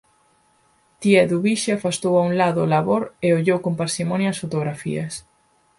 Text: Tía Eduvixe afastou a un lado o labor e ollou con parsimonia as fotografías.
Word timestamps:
Tía 1.01 1.19
Eduvixe 1.27 1.69
afastou 1.73 2.13
a 2.17 2.23
un 2.29 2.33
lado 2.41 2.59
o 2.63 2.71
labor 2.75 3.03
e 3.25 3.27
ollou 3.37 3.59
con 3.65 3.73
parsimonia 3.81 4.29
as 4.33 4.41
fotografías. 4.43 5.13